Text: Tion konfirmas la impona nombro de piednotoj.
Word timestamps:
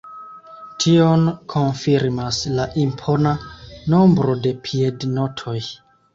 Tion 0.85 1.25
konfirmas 1.53 2.39
la 2.61 2.65
impona 2.85 3.35
nombro 3.97 4.37
de 4.49 4.57
piednotoj. 4.67 5.57